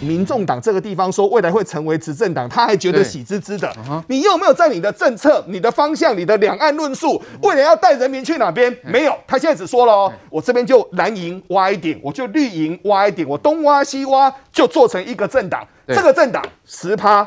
[0.00, 3.72] 民众党这个地方说未来会成为执政党，他还觉得喜滋滋的。
[4.08, 8.76] 你有没有在你的政策、你的方向、你的两岸论述，未来要带人民去哪边？
[8.82, 15.66] 没有，他现在只说了哦，我这边就蓝营挖一点，我就绿营挖一点，我东挖西挖，就做成一个政党。
[15.88, 17.26] 这个政党十趴。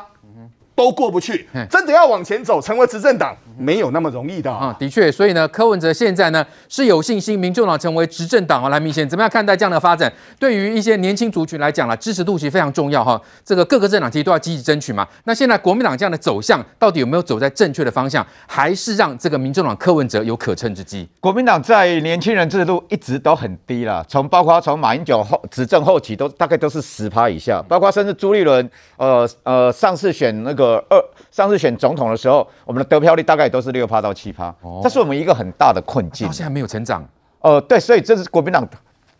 [0.72, 4.76] 都过不去，真的要往前走，成为执政党没有那么容易的啊、嗯！
[4.78, 8.70] 的确，所以呢，柯文哲现在呢是有信心，民众党成为执政党啊。
[8.70, 10.10] 来，明显怎么样看待这样的发展？
[10.38, 13.20] 对于一些年轻族群来讲啦，支持度其实非常重要哈。
[13.44, 15.06] 这个各个政党其实都要积极争取嘛。
[15.24, 21.06] 那现在国民党这样的走向，到底有没有走在正确的方向，还是让这个民众党柯文哲有可乘之机？
[21.20, 30.82] 国民党在年轻人支持度一直都很低了，从包括从马英九后执政后期都大概都是十趴以下，包括甚至朱立伦呃呃上次选那个。
[30.88, 30.98] 二
[31.30, 36.26] 上次选总统的时候，我们的得票率大概都是六趴到七趴，这是我们一个很大的困境。
[36.26, 37.04] 到现在没有成长。
[37.40, 38.66] 呃，对，所以这是国民党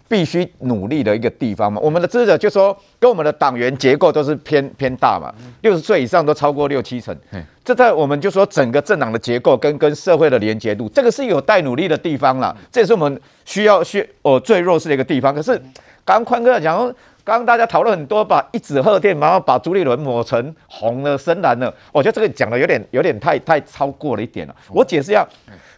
[0.08, 1.80] 必须努力的一个地方嘛。
[1.82, 7.16] 我们的支持者就说，跟我们的党员结构都是偏偏大嘛，六十岁以上都超过六七成。
[7.64, 12.56] 这在我们就说整个政党的结构跟跟社会的连结度，这个是有待努力的地方啦。
[12.70, 15.34] 这也是我们需要需呃最弱势的一个地方。
[15.34, 15.56] 可是
[16.04, 16.94] 刚刚宽哥讲。
[17.30, 24.56] 刚刚大家讨论很多，把一纸贺电，然后把朱立伦抹成红了、深蓝了，我觉得这个讲的有点有点太太超过了一点了。
[24.68, 25.24] 我解释一下，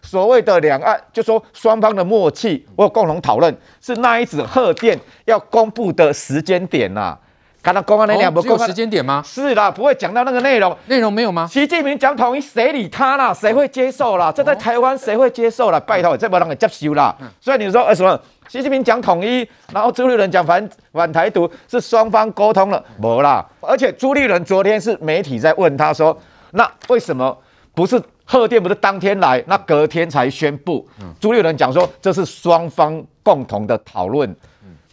[0.01, 7.19] 所谓的两岸，就说双方的默契或共同讨论，是那一纸贺电要公布的时间点呐、啊。
[7.63, 9.23] 看到公安那两不够时间点吗？
[9.25, 11.47] 是啦，不会讲到那个内容，内容没有吗？
[11.49, 13.33] 习近平讲统一，谁理他啦？
[13.33, 14.29] 谁会接受啦？
[14.29, 15.79] 这在台湾谁会接受啦？
[15.79, 17.15] 拜托，这不让人接受啦。
[17.39, 18.19] 所以你说，为什么？
[18.49, 23.43] 习近平讲统一，然后朱立伦讲反反台独，是双方沟通了，没啦。
[23.61, 26.15] 而且朱立伦昨天是媒体在问他说，
[26.51, 27.35] 那为什么
[27.73, 30.85] 不是贺电不是当天来，那隔天才宣布？
[31.17, 34.35] 朱立伦讲说这是双方共同的讨论。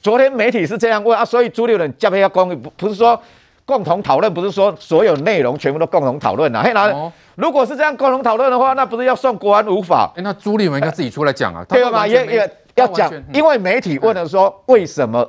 [0.00, 3.20] 昨天媒体是这样问啊，所以朱立伦加不要公不不是说
[3.64, 6.62] 共同讨论，不是说所有内容全部都共同讨论啊。
[6.62, 10.12] 嘿，那如果是这样共同讨论的话，那不是要算国安无法？
[10.16, 12.06] 欸、那朱立伦应该自己出来讲啊，对吧？
[12.06, 12.50] 也也。
[12.76, 15.28] 要讲，因为媒体问了说，为什么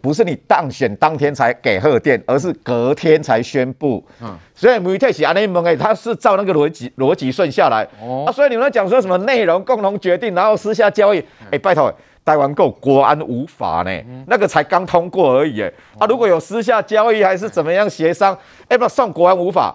[0.00, 4.02] 不是你当选当天才给贺电，而是隔天才宣布？
[4.22, 7.86] 嗯，所以媒体是安尼问的，他是照那个逻辑逻辑顺下来。
[8.00, 11.18] 哦，啊，所以你们讲说什么内容共同决定，然后私下交易？
[11.18, 11.92] 哎，欸，拜托，
[12.26, 15.62] 台湾够国安无法呢，那个才刚通过而已。
[15.62, 18.36] 哎，啊，如果有私下交易还是怎么样协商，
[18.68, 19.72] 哎，不算国安无法。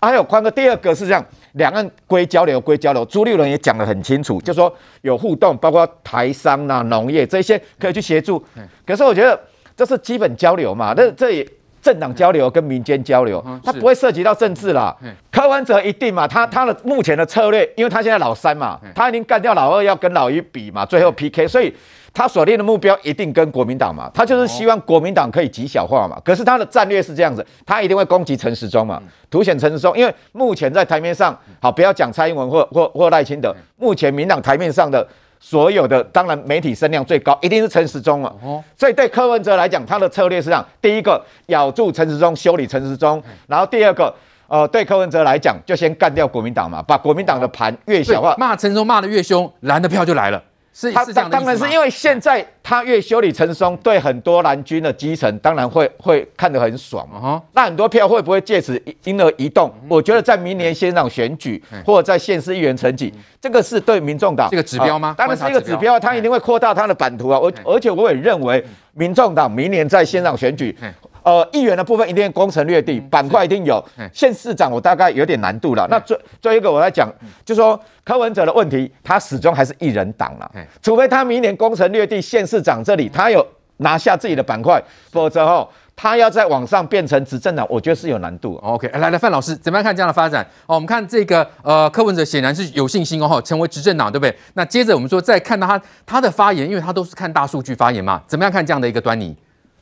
[0.00, 1.24] 啊，还有宽哥，第二个是这样。
[1.52, 4.70] 两岸归交流归交流，朱立伦也讲得很清楚，就说
[5.00, 8.44] 有互动，包括台商啊、农业这些可以去协助。
[8.86, 9.40] 可是我觉得
[9.74, 11.48] 这是基本交流嘛，那这也
[11.80, 14.94] 政党交流跟民间交流，它不会涉及到政治啦。
[15.34, 21.74] 柯文哲一定嘛，他他的目前的策略，因为他现在老三嘛，他已经干掉老二，要跟老一比嘛，最后 PK，所以。
[22.16, 26.16] 他所定的目标一定跟国民党嘛，他就是希望国民党可以极小化嘛。
[26.24, 35.04] 可是他的战略是这样子，他一定会攻击陈时中嘛，凸显陈时中，因为目前在台面上，好，不要讲蔡英文或或或赖清德，目前民党台面上的
[35.40, 38.32] 所有的，当然媒体声量最高一定是陈时中嘛。
[38.78, 44.14] 所以对柯文哲来讲，他的策略是这样：第一个咬住陈时中，修理陈时中；然后第二个，
[44.46, 50.42] 呃，对柯文哲来讲，就先干掉国民党嘛，把国民党的盘越小化，骂陈时中骂得越凶，蓝的票就来了。
[50.76, 57.40] 是他当然是因为现在他越修理陈松，对很多蓝军的基层当然会会看得很爽嘛。
[57.52, 59.72] 那很多票会不会借此因而移动？
[59.88, 65.14] 我觉得在明年县长选举或者在县市议员层级，这个是对民众党这个指标吗？
[65.16, 67.38] 当然是一个指标，他一定会扩大他的版图啊。
[67.38, 70.76] 而而且我也认为，民众党明年在县长选举。
[71.24, 73.82] 呃，议员的部分一定攻城略地，板块一定有。
[74.12, 75.86] 县市长我大概有点难度了。
[75.90, 77.10] 那最最后一个我来讲，
[77.46, 80.50] 就是说柯文哲的问题，他始终还是一人党了。
[80.82, 83.44] 除非他明年攻城略地，县市长这里他有
[83.78, 84.78] 拿下自己的板块，
[85.10, 88.56] 否则哦，他要再往上变成执政党，我觉得是有难度。
[88.62, 90.44] OK，来来，范老师怎么样看这样的发展？
[90.66, 94.36] 哦，我们看这个呃，柯文哲显然是有信心哦，成为执政党，对不对？
[94.52, 99.34] 那接着我们说再看到他他的发言，因为他都是看大数据发言嘛，怎么样看这样的一个端倪？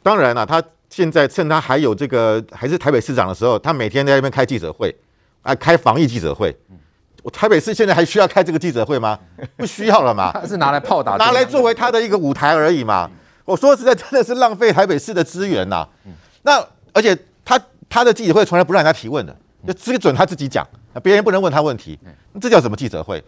[0.04, 0.62] 当然了，他。
[0.92, 4.94] 现在趁他还有这个还是台北市长的时候，他每天在那边开记者会，
[5.41, 6.54] 啊，开防疫记者会。
[7.22, 9.18] 我台北市现在还需要开这个记者会吗？
[9.56, 10.30] 不需要了嘛。
[10.33, 13.10] 他是拿来炮打，拿来作为他的一个舞台而已嘛。
[13.47, 15.89] 我说实在，真的是浪费台北市的资源呐。
[16.42, 16.62] 那
[16.92, 17.59] 而且他
[17.89, 19.34] 他的记者会从来不让人家提问的，
[19.66, 20.66] 就只准他自己讲，
[21.03, 21.98] 别人不能问他问题。
[22.39, 23.22] 这叫什么记者会？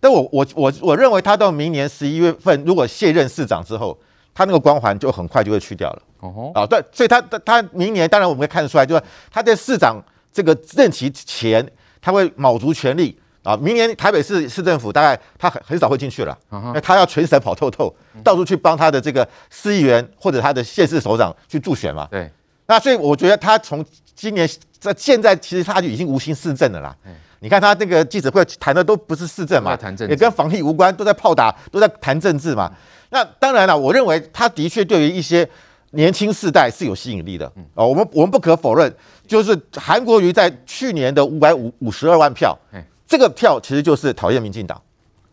[0.00, 3.96] 但我我我我认为他到明年十一月份如果卸任市长之后，
[4.34, 6.02] 他那个光环就很快就会去掉了。
[6.20, 10.02] 哦，啊，对，所以他他他明年当然我们会看得出来，就是他在市长
[10.32, 11.66] 这个任期前，
[12.00, 13.56] 他会卯足全力啊。
[13.56, 17.94] 明年台北市市政府大概他很很少会进去了，因为他要全省跑透透，
[18.24, 22.08] 到处去帮他的这个市议员或者他的县市首长去助选嘛。
[22.10, 22.30] 对，
[22.66, 23.84] 那所以我觉得他从
[24.14, 24.48] 今年
[24.78, 26.96] 在现在，其实他就已经无心市政了啦。
[27.44, 32.72] 你看他那个记者会谈的都不是市政嘛，也跟防疫无关，都在炮打，都在谈政治嘛。
[33.10, 35.46] 那当然了，我认为他的确对于一些
[35.90, 37.44] 年轻世代是有吸引力的。
[37.74, 38.90] 哦，我们我们不可否认，
[39.26, 42.58] 就是韩国瑜在去年的五百五五十二万票，
[43.06, 44.80] 这个票其实就是讨厌民进党。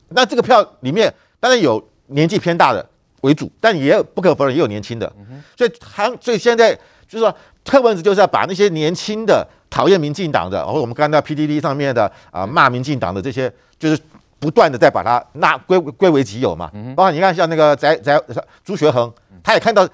[0.10, 2.86] 那这个票里面当然有年纪偏大的
[3.22, 5.10] 为主，但也有不可否认也有年轻的。
[5.58, 6.76] 所以韩所以现在
[7.08, 7.34] 就是说
[7.64, 9.48] 柯文哲就是要把那些年轻的。
[9.72, 13.98] 讨厌民进党的，然后我们刚才在 PDD 上面的啊骂民进党的这些，就是
[14.38, 16.70] 不断的在把它纳归归为己有嘛。
[16.94, 18.22] 包括你看像那个翟翟
[18.66, 19.88] 朱学恒，他也看到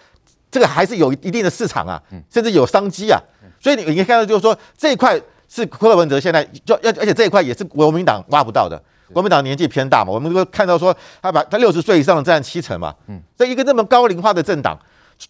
[0.50, 3.22] 这个还是有一定的市场啊，甚至有商机啊。
[3.60, 8.82] 所以你你看到就是说这一块是柯文哲现在就要，而且这一块也是国民党挖不到的。
[9.14, 12.94] 国民党年纪偏大嘛，我们都看到说他把他六十岁以上的占七成嘛。
[13.08, 14.76] 嗯，这一个这么高龄化的政党，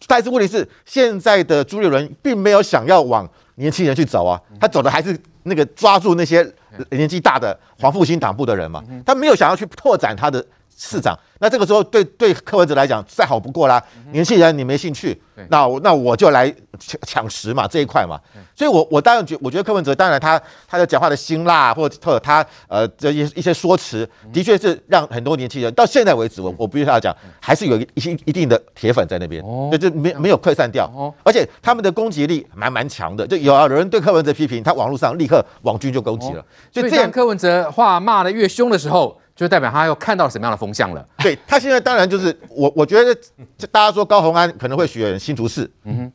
[0.08, 3.30] 但是问题是现在的朱立伦并没有想要往。
[3.58, 6.48] 年轻人去走啊，他走的还是那个抓住那些
[6.92, 10.44] 年纪大的黄复兴党部的人嘛，他没有想要去拓展他的
[10.78, 11.18] 市长。
[11.40, 15.20] 那这个时候对对柯文哲来讲再好不过啦，年轻人你没兴趣，
[15.50, 18.20] 那我那我就来抢抢食嘛这一块嘛，
[18.56, 30.90] 所以我我当然觉我觉得柯文哲当然他他的讲话的辛辣或者或者他呃这一一些说辞的确是让很多年轻人到现在为止我我必须要讲还是有一些一定的铁粉在那边，就就没没有溃散掉，
[31.24, 39.22] 而且他们的攻击力蛮蛮强的，就有有人对柯文哲批评，他网络上立刻网军就攻击了，所以这样柯文哲话骂的越凶的时候。
[39.38, 41.08] 就代表他又看到什么样的风向了？
[41.20, 43.16] 对，他现在当然就是我，我觉得
[43.72, 46.12] 大家说高虹安可能会选新竹市，嗯哼，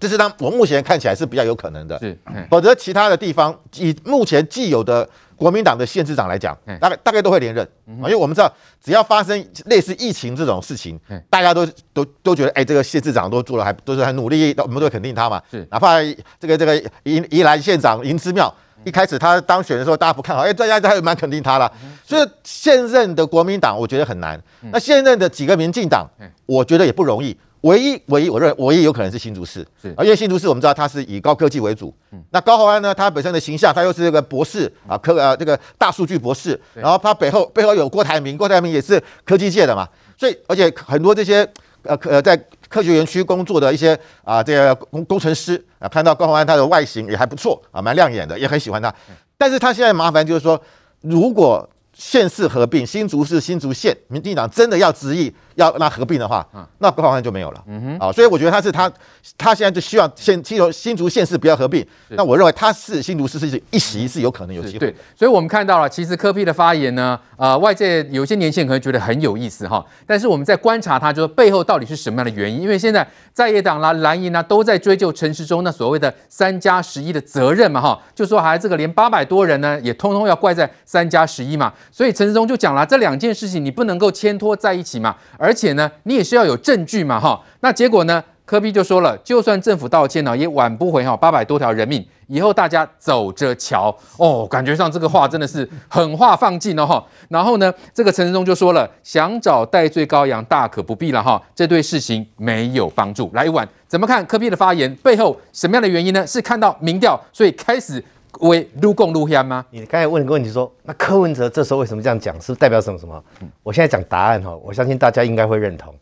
[0.00, 2.18] 这是当我目前看起来是比较有可能的，是，
[2.50, 5.06] 否则其他的地方以目前既有的
[5.36, 7.62] 国民党的县市长来讲，大概大概都会连任。
[8.00, 8.50] 啊，因为我们知道
[8.82, 16.00] 只要发生类似疫情这种事情，大家都都都觉得哎，这个县市长都做了还都是很努力，我们都会肯定他嘛，是，哪怕
[16.40, 18.52] 这个这个宜宜兰县长林之妙。
[18.84, 21.70] 一开始他当选的时候，大家不看好，哎，大家还蛮肯定他了。
[22.06, 24.40] 所以现任的国民党，我觉得很难。
[24.72, 26.06] 那现任的几个民进党，
[26.46, 27.36] 我觉得也不容易。
[27.62, 31.94] 唯一唯一，我认为唯一有可能是新竹市，是啊，因为新竹市我们知道它是以高科技为主。
[32.30, 39.88] 那高虹安呢，他本身的形象，他又是这个博士啊，科啊这个大数据博士，然后他背后背后有郭台铭，郭台铭也是科技界的嘛，
[40.18, 41.48] 所以而且很多这些
[41.84, 42.38] 呃呃在。
[42.74, 48.92] 科学园区工作的一些啊，这个工工程师啊，看到高虹安他的外形也还不错啊，蛮亮眼的，也很喜欢他。
[49.38, 50.60] 但是他现在麻烦就是说，
[51.00, 56.46] 如果县市合并，新竹市、新竹县，民进党真的要执意要那合并的话，
[56.78, 57.62] 那高虹安就没有了。
[57.66, 58.90] 嗯哼，啊，所以我觉得他是他，
[59.36, 61.86] 他现在就希望新新新竹县市不要合并。
[62.10, 64.78] 那我认为他是新竹市是一席是有可能有机会。
[64.78, 72.62] 对，所以我们看到了，其实柯 P 的发言呢，呃，外界有些年轻人可能觉得很有意思哈，但是我们在观察他，就是背后到底是什么样的原因？
[72.62, 85.90] 因为现在在野党啦、蓝营啦都在追究陈时中那所谓的三加十一的责任嘛哈，就说还这个连八百多人呢也通通要怪在三加十一嘛，所以陈时中就讲了，这两件事情你不能够牵拖在一起嘛，而而且呢。
[86.04, 88.24] 你也是要有证据嘛，哈，那结果呢？
[88.46, 94.46] 柯比就说了，就算政府道歉呢，也挽不回哈八百多条人命，以后大家走着瞧哦。
[94.46, 97.02] 感觉上这个话真的是狠话放尽了哈。
[97.30, 103.30] 然后呢，这个陈时中就说了，想找代罪羔羊，大可不必了哈，这对事情没有帮助。
[103.32, 106.26] 来，一碗怎么看柯比的发言背后什么样的原因呢？
[106.26, 108.04] 是看到民调，所以开始。
[108.40, 109.64] 为撸共撸香吗？
[109.70, 112.38] 你刚才问了个问题说，那柯文哲这时候为什么这样讲？
[112.40, 113.22] 是代表什么什么？
[113.62, 115.94] 我现在讲答案哈，我相信大家应该会认同。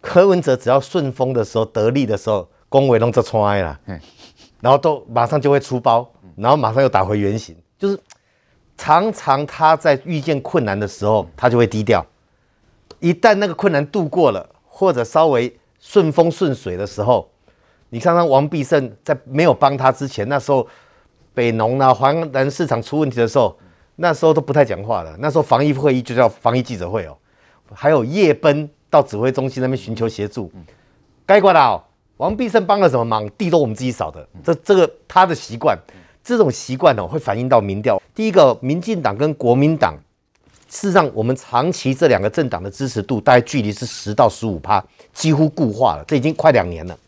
[0.00, 3.78] 柯文哲只要顺风的时候、得利的时候，恭维弄就穿了，
[4.60, 7.54] 然后都马上就会出包，然后马上又打回原形。
[7.78, 7.98] 就是
[8.76, 12.04] 常常他在遇见困难的时候，他就会低调。
[13.00, 17.28] 一旦那个困难度过了，或者稍微顺风顺水的时候，
[17.90, 20.66] 你看看王必胜在没有帮他之前，那时候。
[21.34, 23.56] 北农啊，华南市场出问题的时候，
[23.96, 25.16] 那时候都不太讲话了。
[25.18, 27.16] 那时候防疫会议就叫防疫记者会哦，
[27.72, 30.50] 还有夜奔到指挥中心那边寻求协助。
[31.24, 31.82] 该挂的哦，
[32.16, 33.28] 王必胜帮了什么忙？
[33.38, 34.26] 地都我们自己扫的。
[34.42, 35.78] 这这个他的习惯，
[36.24, 38.02] 这种习惯哦会反映到民调。
[38.14, 39.94] 第一个，民进党跟国民党，
[40.68, 46.04] 事实上我们长期这两个政党的支持度大概距离是十到十五趴，几乎固化了。
[46.06, 46.98] 这已经快两年了。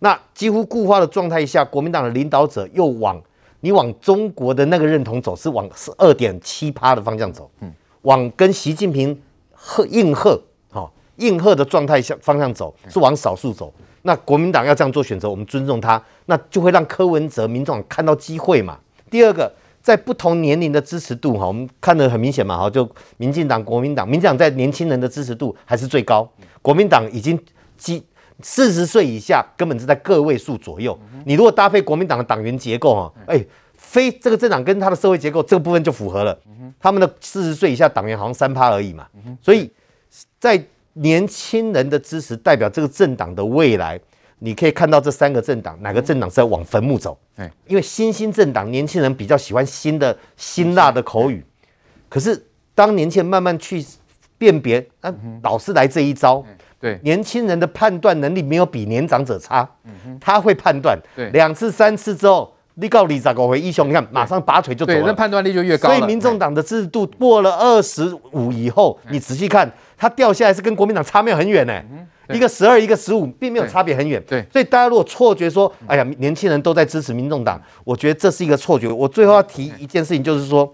[0.00, 3.22] 那几乎固化的状态下，国民党的领导者又往
[3.62, 9.18] 你往中国的那个认同走，是往是二点七趴的方向走，嗯，往跟习近平
[9.52, 10.40] 贺应和，
[10.70, 13.72] 好应和的状态下方向走，是往少数走。
[14.02, 18.76] 那国民党要这样做选择，我们尊重他，那就会让柯文哲、民众党看到机会嘛。
[19.08, 22.88] 第二个，在不同年龄的支持度，哈，我们看得很明显嘛，哈，就
[23.18, 26.28] 民进党、国民党，民进党在年轻人的支持度还是最高，
[26.60, 27.38] 国民党已经
[27.76, 28.02] 基
[28.42, 30.98] 四十岁以下根本是在个位数左右。
[31.24, 33.44] 你如果搭配国民党的党员结构啊，哎，
[33.74, 36.38] 非这个政党跟他的社会结构这个部分就符合了。
[36.80, 39.06] 他们的四十岁以下党员好像三趴而已嘛。
[39.40, 39.70] 所以
[40.38, 40.62] 在
[40.94, 44.00] 年轻人的支持代表这个政党的未来。
[44.44, 47.16] 你可以看到这三个政党，哪个政党是在往坟墓走？
[47.68, 51.44] 因为新兴政党年轻人比较喜欢新的辛辣的口语，
[52.08, 52.44] 可是
[52.74, 53.86] 当年轻人慢慢去
[54.36, 56.44] 辨别，啊，老是来这一招，
[56.82, 59.66] 对，年轻人的判断能力没有比年长者差，
[60.20, 60.98] 他会判断，
[61.32, 65.88] 两次三次之后，你告李咋个回英雄，你看马上拔腿就走了，那判断力就越高。
[65.88, 71.80] 所以民众党的制度过了二十五以后，你仔细看，它掉下来是跟国民党差没有很远呢。
[72.32, 74.22] 一个十二，一个十五，并没有差别很远。
[74.26, 78.88] 对，所以大家如果错觉说，哎呀，年轻人都在支持民众党，我觉得这是一个错觉。
[78.88, 80.72] 我最后要提一件事情，就是说，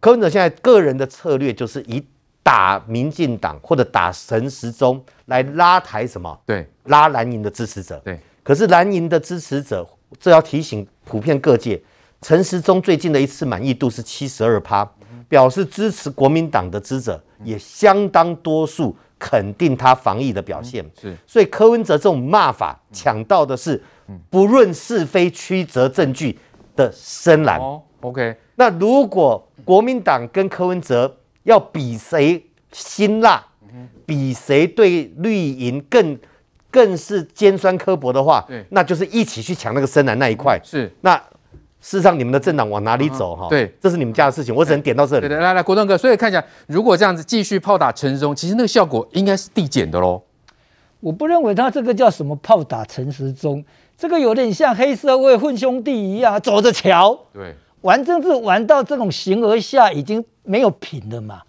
[0.00, 2.02] 柯文哲现在个人的策略就是以
[2.42, 6.38] 打民进党或者打陈时中来拉抬什么？
[6.44, 8.00] 对，拉蓝营的支持者。
[8.04, 9.86] 对，可是蓝营的支持者，
[10.18, 11.80] 这要提醒普遍各界，
[12.20, 14.88] 陈时中最近的一次满意度是七十二趴，
[15.28, 18.96] 表示支持国民党的支持者也相当多数。
[19.24, 23.80] 肯定他防疫的表现，是，所以柯文哲这种骂法抢到的是
[24.28, 26.36] 不论是非曲折证据
[26.74, 27.56] 的深蓝。
[27.60, 28.36] 哦，OK。
[28.56, 33.44] 那如果国民党跟柯文哲要比谁辛辣，
[34.04, 36.18] 比谁对绿营更
[36.70, 40.60] 更是尖酸刻薄的话，那就是一起去抢那个深蓝那一块。
[40.64, 41.20] 是，那。
[41.84, 43.34] 事实上，你们的政党往哪里走？
[43.34, 45.22] 哈，对，这是你们家的事情，我只能点到这里。
[45.22, 50.22] 对，对，来来，国栋哥，所以看起来，如果这样子继续炮打陈时中，其实那个效果应该是递减的喽。
[51.00, 53.64] 我不认为他这个叫什么炮打陈时中，
[53.98, 57.18] 这个有点像黑社会混兄弟一样，走着瞧。
[57.32, 61.42] 对，玩政治玩到这种形而下，已经没有品了嘛。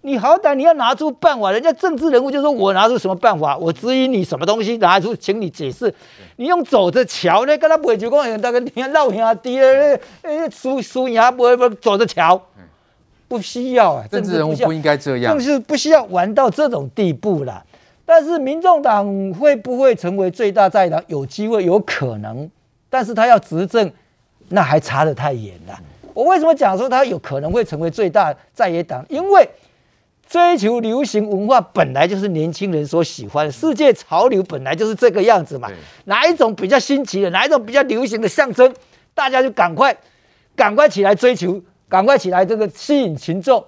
[0.00, 5.94] 你好歹你要拿出办法，人家政治人物就说我拿出什么办法，我质疑你什么东西，拿出请你解释。
[6.36, 12.38] 你用走着瞧呢，跟他不会就讲，大哥你看老兄弟了，诶，输输赢不会不走着瞧，
[13.28, 17.64] 不需要啊，政治人物不应该这样，就是不需要玩到这种地步了。
[18.04, 21.02] 但是民众党会不会成为最大在党？
[21.06, 22.50] 有机会，有可能，
[22.90, 23.90] 但是他要执政，
[24.48, 25.78] 那还查得太严了。
[26.12, 29.04] 我为什么讲说他有可能会成为最大在野党？
[29.08, 29.48] 因为
[30.28, 35.68] 追求流行文化本来就是年轻人所喜欢的，世界潮流本来就是这个样子嘛。
[36.04, 38.72] 哪一种比较新奇的，哪一种比较流行的象征，
[39.12, 39.96] 大家就赶快
[40.54, 43.64] 赶快起来追求，赶快起来这个吸引群众。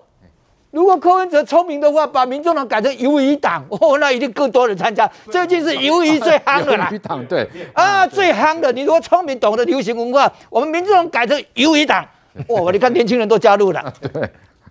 [0.76, 5.10] 如果柯文哲聪明的话，把民众党改成鱿鱼党， 哦，那一定更多人参加。
[5.32, 8.70] 最近是鱿鱼最夯的啦，鱿鱼党对啊，最夯的。
[8.72, 12.06] 你如果聪明懂得流行文化，我们民众党改成鱿鱼党，
[12.46, 14.20] 哦，你看年轻人都加入了， 对对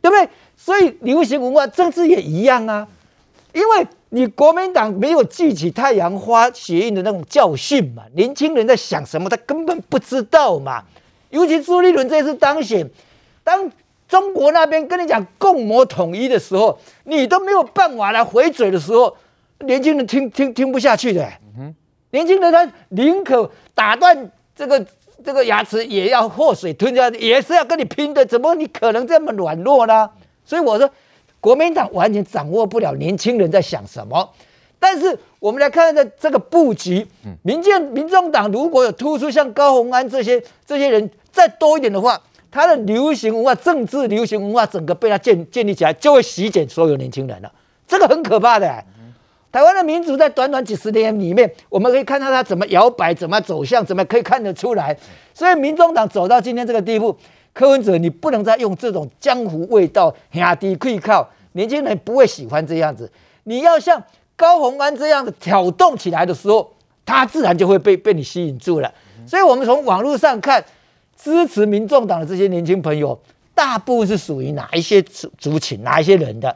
[0.03, 0.29] 不对？
[0.55, 2.88] 所以流行文化政治也一样啊，
[3.51, 10.83] 因为你国民党没有记起太阳花学运的那种教训嘛，年轻人在想什么，他根本不知道嘛。
[11.31, 12.88] 尤其朱立伦这次当选，
[13.43, 13.67] 当
[14.07, 19.15] 中国那边跟你讲共谋统一的时候，你都没有办法来回嘴的时候，
[19.59, 21.39] 年轻人听听听不下去的、欸。
[22.12, 24.85] 年轻人他宁可打断这个
[25.24, 30.09] 这个牙齿，也要祸水吞下去，也是要跟你拼的，怎么你可能这么软弱呢？
[30.45, 30.89] 所以我说，
[31.41, 34.29] 国民党完全掌握不了年轻人在想什么。
[34.79, 37.05] 但是我们来看看这个布局，
[37.41, 42.21] 民建、民众党如果有突出像高鸿安这些这些人再多一点的话，
[42.55, 47.51] 他的流行文化、政治流行文化整个被他建建立起来，就会席卷所有年轻人了。
[47.85, 48.81] 这个很可怕的。
[49.51, 54.97] 台湾的民主在短短几十年里面，我们可以看到他怎么摇摆、怎么走向、怎么可以看得出来。
[55.33, 57.17] 所以民众党走到今天这个地步。
[57.51, 63.12] 柯文哲，你不能再用这种江湖味道，压低跪靠年轻人不会喜欢这样子。
[63.43, 64.01] 你要像
[64.38, 66.71] 高虹安这样子挑动起来的时候，
[67.05, 68.93] 他自然就会被被你吸引住了。
[69.27, 70.63] 所以，我们从网络上看，
[71.15, 73.19] 支持民众党的这些年轻朋友，
[73.53, 76.55] 大部分是属于哪一些族族群、哪一些人的？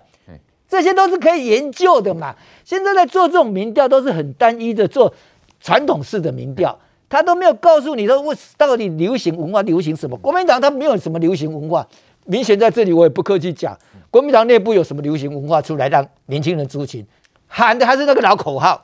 [0.67, 2.35] 这些都是可以研究的嘛。
[2.63, 5.11] 现在在做这种民调，都是很单一的做
[5.59, 6.77] 传统式的民调。
[7.09, 10.15] 他都没有告诉你说，我到底流行文化流行什么？
[10.17, 11.87] 国民党他没有什么流行文化，
[12.25, 13.75] 明显在这里我也不客气讲，
[14.11, 17.03] 国民党内部有什么流行文化出来让年轻人族群
[17.47, 18.79] 喊的还是那个老口号。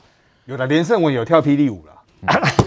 [0.45, 2.33] 有了连胜文有跳霹雳舞了，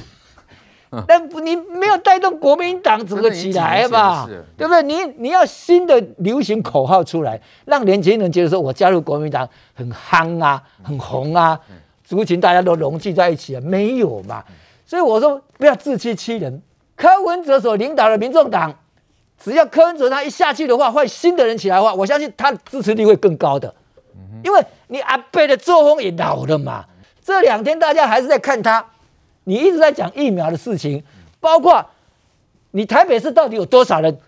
[1.07, 4.27] 但你没有带动国民党整个起来吧？
[4.57, 4.83] 对不对？
[4.83, 11.59] 你你要新的流行口号出来，让年轻人觉得说我加入国民党很夯啊，很红啊，
[12.05, 14.43] 族群大家都融聚在一起啊，没有嘛？
[14.87, 16.63] 所以我说不要自欺欺人。
[16.97, 18.75] 柯文哲所领导的民众党，
[19.39, 23.73] 只要柯文哲他一下去的话，换新的人起来的话，我相信他支持率会更高的。
[24.43, 26.85] 因为你阿贝的作风也老了嘛，
[27.23, 28.85] 这两天大家还是在看它，
[29.49, 31.03] 你一直在讲疫苗的事情，
[31.41, 31.83] 包括
[32.73, 34.19] 你台北市到底有多少人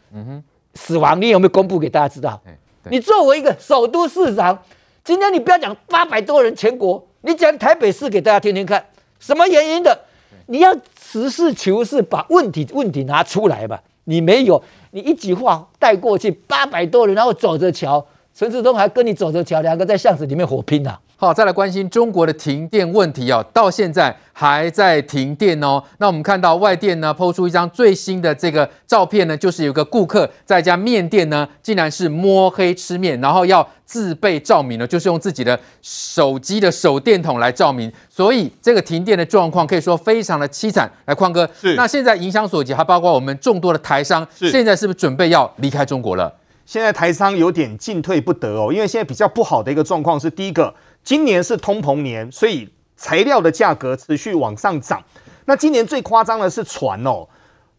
[0.75, 2.41] 死亡，你有没有公布给大家知道？
[2.85, 4.63] 你作为一个首都市长，
[5.05, 8.83] 今天你不要讲八百多人全国，你讲台北市给大家听听看，
[9.19, 10.07] 什么原因的？
[10.47, 13.83] 你要实事求是，把问题问题拿出来吧。
[14.05, 18.07] 你没有，你一句话带过去，八百多人，然后走着瞧，
[18.41, 20.99] 陈志忠还跟你走着瞧，两个在巷子里面火拼呢、啊。
[21.15, 25.85] 好，再来关心中国的停电问题哦，到现在还在停电哦。
[25.99, 40.91] 那我们看到外电呢抛出一张最新的这个照片呢，就是有个顾客在一家面店呢，竟然是摸黑吃面，然后要自备照明呢，就是用自己的手机的手电筒来照明，所以这个停电的状况可以说非常的凄惨。
[41.05, 46.33] 来，匡哥，是那现在影响所及，还包括我们众多的台商，是现在是不是准备要离开中国了？
[46.71, 50.73] 现在台商有点进退不得哦，因为现在比较不好的一个状况是，第一个。
[51.03, 55.03] 今年是通膨年，所以材料的价格持续往上涨。
[55.47, 57.27] 那今年最夸张的是船哦，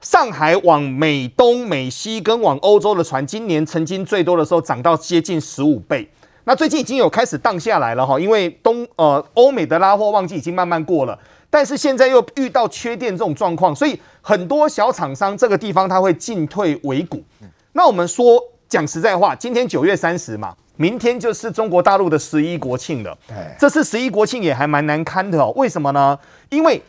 [0.01, 6.05] 上海往美东、美西跟往欧洲的船，今年曾经最多的时候涨到接近十五倍。
[6.43, 11.17] 那最近已经有开始降下来了哈，因为东呃欧美的拉货旺季已经慢慢过了，
[11.49, 17.23] 但是现在又遇到缺电这种状况，所以很多小厂商这个地方它会进退维谷。
[17.71, 18.37] 那我们说
[18.71, 20.55] 讲实在话，今天九月三十嘛。
[20.77, 23.15] 明天就是中国大陆的十一国庆了。
[23.59, 25.51] 这次十一国庆也还蛮难堪的哦。
[25.57, 26.17] 为什么呢？
[26.49, 26.81] 因为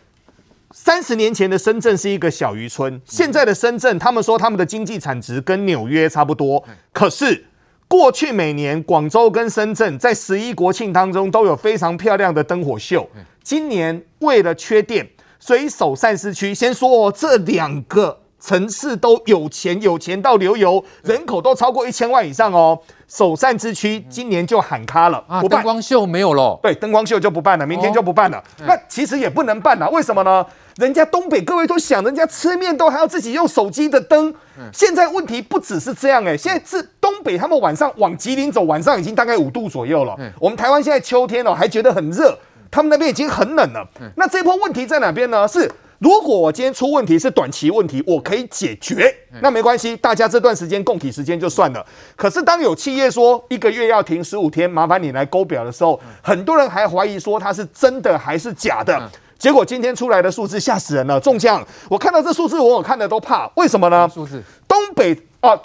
[0.70, 6.64] 三十年前的深圳是一个小渔村，现在的深圳，他们说他们的经济产值跟纽约差不多。
[6.92, 7.46] 可是
[7.88, 13.10] 过去每年广州跟深圳在十一国庆当中都有非常漂亮的灯火秀。
[13.42, 15.10] 今年为了缺电，
[15.40, 22.76] 所以首善市区先说哦，这两个城市都有钱，有钱到流油，人口都超过一千万以上哦。
[23.06, 28.38] 首善之区今年就喊卡了，啊，灯光秀没有了，对，灯光秀就不办了，明天就不办了。
[28.38, 30.44] 哦、那其实也不能办了，为什么呢？
[30.78, 34.34] 人家东北各位都想，人家吃面都还要自己用手机的灯。
[34.72, 40.16] 现在问题不只是这样，哎，现在是东北他们晚上往吉林走，晚上已经大概五度左右了。
[40.40, 42.36] 我们台湾现在秋天哦，还觉得很热，
[42.70, 43.86] 他们那边已经很冷了。
[44.16, 45.46] 那这波问题在哪边呢？
[45.46, 45.70] 是。
[46.02, 51.86] 如果我今天出问题是短期问题，我可以解决，那没关系，大家这段时间供体时间就算了。
[52.16, 59.00] 可是当有企业说一个月要停十五天，麻烦你来勾表的时候，很多人还怀疑说它是真的还是假的。
[59.38, 61.64] 结果今天出来的数字吓死人了，中将！
[61.88, 64.10] 我看到这数字，我我看的都怕，为什么呢？
[64.12, 65.56] 数字东北啊。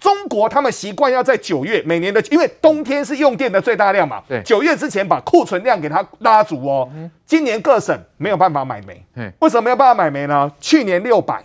[0.00, 6.88] 中国他们习惯要在九月每年的，因为冬天是用电的最大量嘛，对，九月之前把库存量给它拉足哦。
[7.26, 9.04] 今年各省没有办法买煤，
[9.40, 10.50] 为什么没有办法买煤呢？
[10.60, 11.44] 去年六百，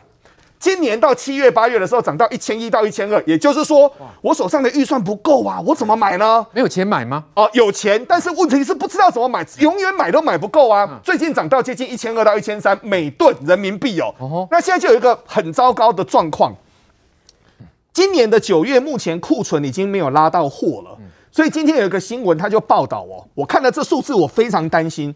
[0.60, 6.46] 今年到七月八月的时候涨到一千一到一千二，也就是说我手上的预算不够啊，我怎么买呢？
[6.52, 7.24] 没有钱买吗？
[7.34, 10.88] 哦，有钱，但是问题是不知道怎么买，永远买都买不够啊。
[11.04, 14.48] 最近涨到接近一千二到一千三每吨人民币哦。
[14.52, 16.56] 那现在就有一个很糟糕的状况。
[17.94, 20.98] 今年的九月，目前库存已经没有拉到货了，
[21.32, 25.14] 所以今天有一个新闻，他就报道哦，我看了这数字，我非常担心。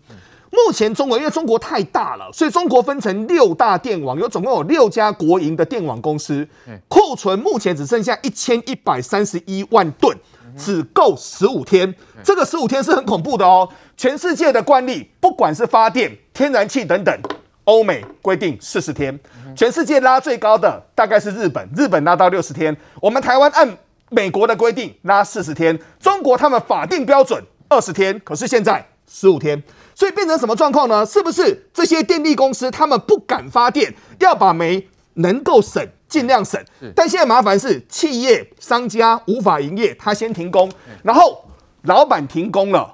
[0.51, 6.47] 目前中国因为中国太大了，所以中国分成六大电网，有总共有六家国营的电网公司，
[6.87, 10.15] 库存目前只剩下一千一百三十一万吨，
[10.55, 11.93] 只够十五天。
[12.23, 17.19] 这个十五天是很恐怖的哦，全世界的惯例，不管是发电、天然气等等。
[17.67, 19.17] 欧美规定四十天，
[19.55, 22.75] 全世界拉最高的大概是日本，日本拉到六十天。
[23.01, 23.77] 我们台湾按
[24.09, 29.61] 美国的规定拉四十天，中国他们法定标准二十天，可是现在十五天，
[29.93, 31.05] 所以变成什么状况呢？
[31.05, 36.63] 是不是这些电力公司他们不敢发电，要把煤能够省尽量省？
[36.95, 40.71] 但现在麻烦是企业商家无法营业，他先停工，
[41.03, 41.43] 然后
[41.81, 42.93] 老板停工了。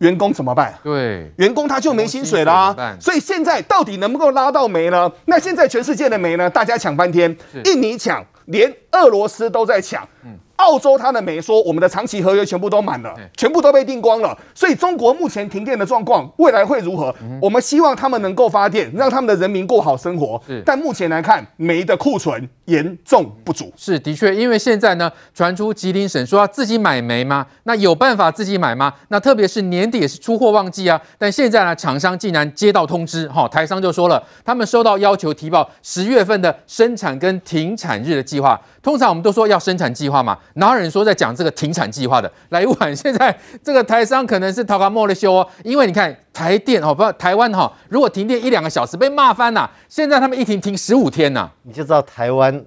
[0.00, 0.74] 员工怎么办？
[0.82, 2.96] 对，员工他就没薪水啦、啊。
[3.00, 5.10] 所以现在到底能不能够拉到煤呢？
[5.26, 6.50] 那现在全世界的煤呢？
[6.50, 7.34] 大家抢翻天，
[7.64, 10.06] 印尼抢，连俄罗斯都在抢。
[10.24, 14.36] 嗯澳洲它的煤说，我们的长期合约全部都满了，全部都被订光了。
[14.54, 17.14] 所以中国目前停电的状况，未来会如何？
[17.40, 20.40] 我们希望他们能够发电，让他们的人民过好生活。
[20.64, 23.72] 但目前来看，煤的库存严重不足。
[23.74, 27.46] 是的确，因为现在呢，传出吉林省说要自己买煤吗？
[27.64, 28.92] 那有办法自己买吗？
[29.08, 31.00] 那特别是年底也是出货旺季啊。
[31.16, 38.60] 但现在呢，厂商竟然接到通知，哈，台商就说了，他们收到要求提报十月份的生产跟停产日的计划。
[38.82, 40.38] 通常我们都说要生产计划嘛。
[40.54, 42.32] 哪有人说在讲这个停产计划的？
[42.48, 52.64] 来一碗，现在这个台商可能是头壳没了修哦，因为你看台电哦，不，台湾哈，如果停电一两个小时被骂翻了，现在他们一停停十五天呐，你就知道台湾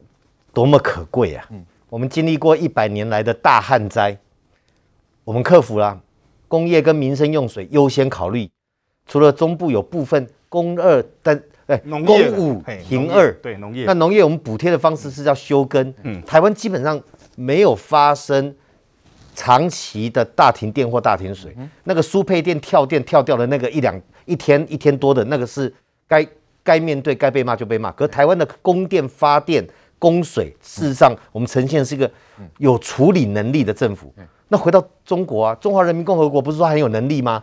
[0.54, 1.45] 多么可贵啊！
[1.49, 4.15] 嗯，我们经历过一百年来的大旱灾，
[5.23, 5.99] 我们克服了，
[6.47, 8.49] 工业跟民生用水优先考虑，
[9.08, 13.86] 除了中部有部分供二，但哎，农供业五嘿停二，对农业。
[13.86, 17.02] 那农业我们补贴的方式是叫休耕，嗯，台湾基本上
[17.36, 18.54] 没有发生
[19.34, 25.73] 长期的大停电或大停水，那个输配电跳电跳掉的那个一两一天一天多的那个是
[26.08, 26.28] 该
[26.63, 29.65] 该面对该被骂就被骂，可是台湾的供电发电
[29.97, 32.10] 供水，事实上我们呈现是一个
[32.58, 34.13] 有处理能力的政府。
[34.49, 37.41] 那回到中国啊，中华人民共和国不是说很有能力吗？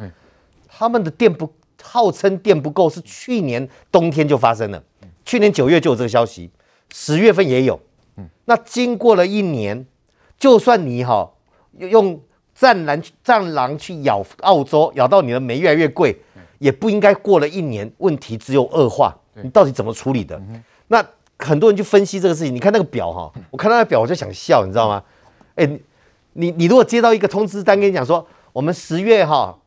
[0.68, 4.82] 他们的电不号称电不够，是去年冬天就发生了，
[5.24, 6.50] 去年九月就有这个消息，
[6.92, 7.80] 十月份也有。
[8.44, 9.86] 那经过了一年，
[10.38, 11.30] 就算你哈
[11.78, 12.20] 用
[12.54, 16.16] 战狼战狼去咬澳洲，咬到你的煤越来越贵，
[16.58, 19.16] 也不应该过了一年，问题只有恶化。
[19.42, 20.40] 你到底怎么处理的？
[20.88, 21.04] 那
[21.38, 25.02] 很多人去分析这个事情，你看那个表哈，我看到那个表我就想笑，你知道吗？
[25.56, 25.80] 哎。
[26.34, 29.58] 你你如果接到一个通知单，跟你讲说，我们十月哈，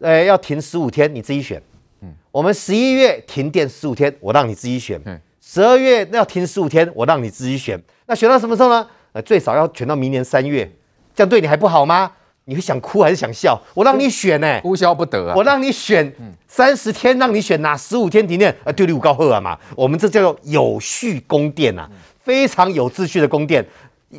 [0.00, 1.62] 呃，要停十五天，你自己选。
[2.02, 5.00] 嗯，我们十一月停电十五天，我让你自己选。
[5.04, 7.80] 嗯，十二月要停十五天，我让你自己选。
[8.06, 8.86] 那选到什么时候呢？
[9.12, 10.70] 呃，最少要选到明年三月，
[11.14, 12.12] 这样对你还不好吗？
[12.46, 13.60] 你会想哭还是想笑？
[13.74, 15.34] 我让你选呢、欸，哭笑不得啊！
[15.36, 16.12] 我让你选
[16.48, 18.52] 三十天，让你选哪十五天停电？
[18.64, 23.64] 呃，对你五高贺啊嘛，我们这叫做有序供电啊，非常有秩序的供电。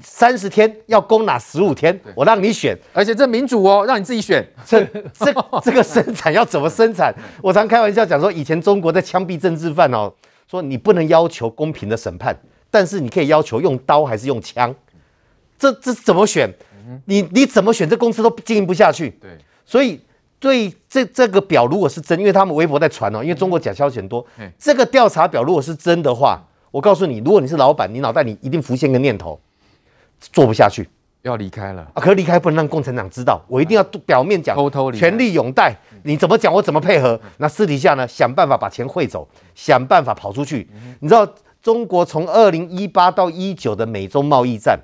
[0.02, 2.00] 三十天要攻哪十五天？
[2.16, 4.46] 我让你选，而且这民主哦，让你自己选。
[4.66, 4.82] 这
[5.14, 7.14] 这这个生产要怎么生产？
[7.44, 10.14] 我常开玩笑讲说，以前中国在枪毙政治犯哦，
[10.50, 12.34] 说你不能要求公平的审判，
[12.70, 14.74] 但是你可以要求用刀还是用枪。
[15.60, 16.50] 这这怎么选？
[17.06, 17.90] 你你怎么选？
[17.90, 19.10] 这公司都经营不下去。
[19.22, 19.30] 对，
[19.66, 20.00] 所以
[20.40, 24.26] 对这这个表如果是真，因为他们微博在传哦，因为中国假消息很多。
[24.58, 29.40] 这个调查表如果是真的话，我告诉你，如果你是老板，你脑袋里一定浮现个念头。
[30.32, 30.88] 做不下去，
[31.24, 32.00] 要离开了啊！
[32.02, 37.20] 可是离开不能让共产党知道，我一定要表面讲，偷偷离，权力拥戴，你怎么讲我怎么配合。
[37.38, 40.70] 那私底下呢，想办法把钱汇走，想办法跑出去。
[41.00, 41.28] 你知道
[41.62, 44.80] 中国从二零一八到一九的美洲贸易战，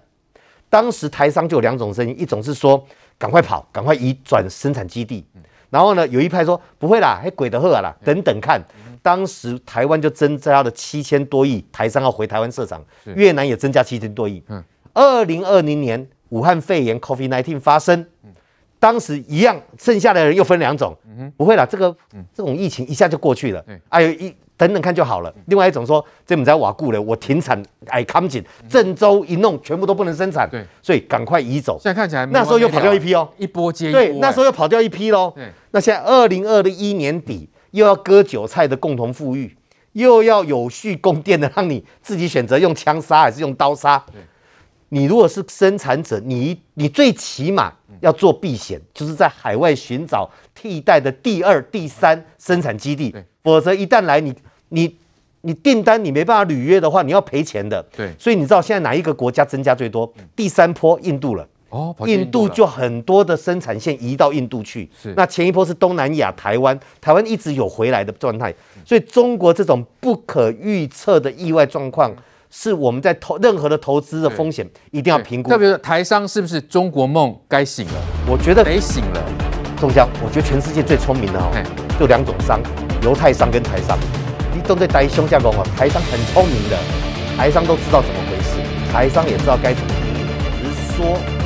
[0.69, 2.84] 当时台商就有两种声音，一种是说
[3.17, 5.26] 赶快跑，赶快移转生产基地，
[5.69, 8.62] 然后呢，有一派说不会啦，还鬼得喝啦，等等看。
[9.04, 12.84] 当时台湾就增加了七千多亿台商要回台湾设厂，
[13.15, 14.43] 越南也增加七千多亿。
[14.97, 18.03] 二零二零年武汉肺炎 COVID-19 发生，
[18.79, 20.97] 当时一样，剩下的人又分两种，
[21.38, 21.95] 不会啦，这个
[22.33, 25.31] 这种疫情一下就过去了，哎呦一等等看就好了。
[25.45, 30.65] 另外一种说，这我们在瓦固了，我停产，哎，康紧，郑州一弄，全部都不能生产，对。
[30.81, 31.77] 所以赶快移走。
[31.79, 35.31] 现在看起来那时候又跑掉一批哦，一波接一波，对，那时候又跑掉一批喽。
[35.69, 39.55] 那现在二零二一年底又要割韭菜的共同富裕，
[39.91, 44.03] 又要有序供电的，让你自己选择用枪杀还是用刀杀。
[44.89, 54.34] 你如果是生产者，你你最起码要做避险，就是在海外寻找替代的第二、第三生产基地，否则一旦来你
[54.69, 54.95] 你
[55.41, 57.86] 你订单你没办法履约的话，你要赔钱的。
[57.95, 60.12] 对，所以你知道现在哪一个国家增加最多？
[60.36, 61.45] 第三波印度了。
[61.69, 64.89] 哦，印度就很多的生产线移到印度去。
[64.97, 68.56] 是，那前一波是东南亚、台湾，台湾一直有回来的状态。
[68.86, 72.15] 所以中国这种不可预测的意外状况。
[72.60, 77.93] 是我们在投任何的投资的风险一定要评估，特别是台商是不是中国梦该醒了？
[78.28, 79.24] 我觉得得醒了。
[79.80, 81.52] 仲江，我觉得全世界最聪明的哦，
[82.00, 82.60] 就两种商，
[83.04, 83.96] 犹太商跟台商。
[84.56, 86.76] 你都在台胸下讲哦，台商很聪明的，
[87.38, 89.93] 台商都知道怎么回事，台商也知道该怎么，
[90.63, 91.37] 只是说。